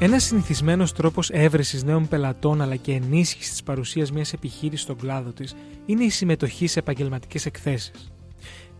[0.00, 5.30] Ένας συνηθισμένος τρόπος έβρεσης νέων πελατών αλλά και ενίσχυσης της παρουσίας μιας επιχείρησης στον κλάδο
[5.30, 5.54] της
[5.86, 8.12] είναι η συμμετοχή σε επαγγελματικές εκθέσεις.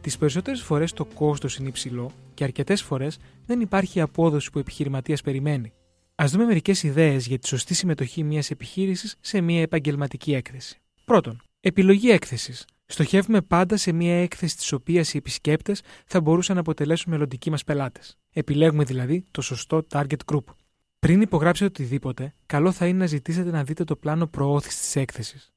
[0.00, 4.54] Τις περισσότερες φορές το κόστος είναι υψηλό και αρκετές φορές δεν υπάρχει η απόδοση που
[4.56, 5.72] ο επιχειρηματίας περιμένει.
[6.14, 10.80] Α δούμε μερικές ιδέες για τη σωστή συμμετοχή μιας επιχείρησης σε μια επαγγελματική έκθεση.
[11.04, 12.64] Πρώτον, επιλογή έκθεσης.
[12.86, 17.64] Στοχεύουμε πάντα σε μια έκθεση της οποίας οι επισκέπτες θα μπορούσαν να αποτελέσουν μελλοντικοί μας
[17.64, 18.18] πελάτες.
[18.32, 20.44] Επιλέγουμε δηλαδή το σωστό target group.
[21.06, 25.52] Πριν υπογράψετε οτιδήποτε, καλό θα είναι να ζητήσετε να δείτε το πλάνο προώθησης της έκθεσης.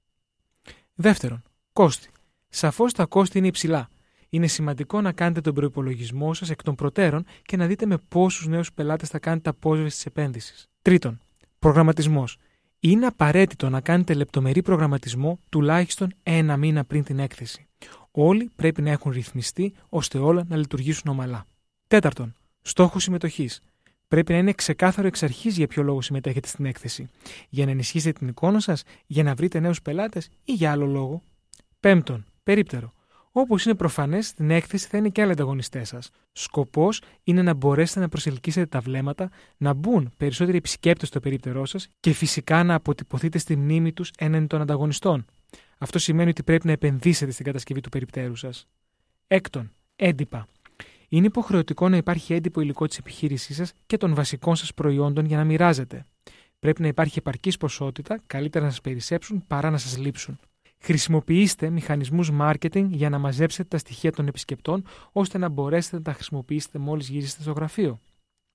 [0.93, 2.09] Δεύτερον, κόστη.
[2.49, 3.89] Σαφώς τα κόστη είναι υψηλά.
[4.29, 8.47] Είναι σημαντικό να κάνετε τον προπολογισμό σας εκ των προτέρων και να δείτε με πόσους
[8.47, 10.69] νέους πελάτες θα κάνετε απόσβεση της επένδυσης.
[10.81, 11.19] Τρίτον,
[11.59, 12.37] προγραμματισμός.
[12.79, 17.67] Είναι απαραίτητο να κάνετε λεπτομερή προγραμματισμό τουλάχιστον ένα μήνα πριν την έκθεση.
[18.11, 21.45] Όλοι πρέπει να έχουν ρυθμιστεί ώστε όλα να λειτουργήσουν ομαλά.
[21.87, 23.61] Τέταρτον, στόχος συμμετοχής.
[24.09, 27.09] Πρέπει να είναι ξεκάθαρο εξ αρχής για ποιο λόγο συμμετέχετε στην έκθεση.
[27.49, 31.21] Για να ενισχύσετε την εικόνα σας, για να βρείτε νέους πελάτες ή για άλλο λόγο.
[31.79, 32.93] Πέμπτον, περίπτερο.
[33.31, 36.09] Όπως είναι προφανές, στην έκθεση θα είναι και άλλοι ανταγωνιστές σας.
[36.31, 41.87] Σκοπός είναι να μπορέσετε να προσελκύσετε τα βλέμματα, να μπουν περισσότεροι επισκέπτες στο περίπτερό σας
[41.99, 45.25] και φυσικά να αποτυπωθείτε στη μνήμη τους έναντι των ανταγωνιστών.
[45.77, 48.67] Αυτό σημαίνει ότι πρέπει να επενδύσετε στην κατασκευή του περιπτέρου σας.
[49.27, 50.47] Έκτον, έντυπα.
[51.09, 55.37] Είναι υποχρεωτικό να υπάρχει έντυπο υλικό της επιχείρησής σας και των βασικών σας προϊόντων για
[55.37, 56.05] να μοιράζετε.
[56.59, 60.39] Πρέπει να υπάρχει επαρκής ποσότητα, καλύτερα να σας περισσέψουν παρά να σας λείψουν.
[60.79, 66.13] Χρησιμοποιήστε μηχανισμούς marketing για να μαζέψετε τα στοιχεία των επισκεπτών ώστε να μπορέσετε να τα
[66.13, 67.99] χρησιμοποιήσετε μόλις γυρίσετε στο γραφείο.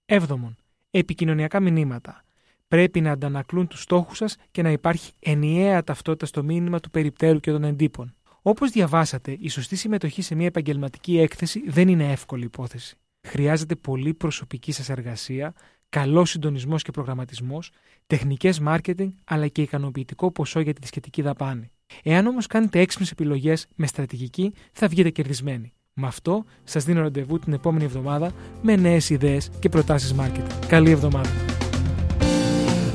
[0.05, 0.57] Έβδομον,
[0.91, 2.25] επικοινωνιακά μηνύματα.
[2.69, 7.41] Πρέπει να αντανακλούν τους στόχους σας και να υπάρχει ενιαία ταυτότητα στο μήνυμα του περιπτέρου
[7.41, 8.15] και των εντύπων.
[8.47, 12.97] Όπως διαβάσατε, η σωστή συμμετοχή σε μια επαγγελματική έκθεση δεν είναι εύκολη υπόθεση.
[13.29, 15.55] Χρειάζεται πολύ προσωπική σας εργασία,
[15.89, 17.71] καλός συντονισμός και προγραμματισμός,
[18.07, 21.71] τεχνικές marketing αλλά και ικανοποιητικό ποσό για τη σχετική δαπάνη.
[22.03, 25.73] Εάν όμως κάνετε έξυπνες επιλογές με στρατηγική, θα βγείτε κερδισμένοι.
[25.93, 30.67] Με αυτό, σας δίνω ραντεβού την επόμενη εβδομάδα με νέες ιδέες και προτάσεις marketing.
[30.67, 31.44] Καλή εβδομάδα!